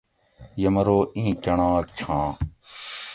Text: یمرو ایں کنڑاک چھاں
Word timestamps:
یمرو 0.61 0.97
ایں 1.17 1.33
کنڑاک 1.43 1.85
چھاں 1.97 2.27